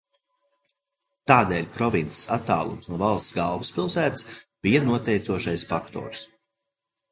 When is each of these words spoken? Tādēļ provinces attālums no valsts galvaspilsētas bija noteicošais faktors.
Tādēļ 1.31 1.67
provinces 1.75 2.23
attālums 2.37 2.89
no 2.93 2.99
valsts 3.03 3.37
galvaspilsētas 3.37 4.27
bija 4.67 4.85
noteicošais 4.89 5.69
faktors. 5.75 6.27